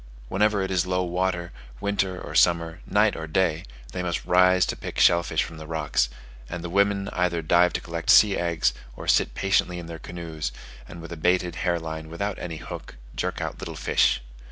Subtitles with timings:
[0.29, 4.75] Whenever it is low water, winter or summer, night or day, they must rise to
[4.75, 6.09] pick shell fish from the rocks;
[6.49, 10.51] and the women either dive to collect sea eggs, or sit patiently in their canoes,
[10.89, 14.21] and with a baited hair line without any hook, jerk out little fish.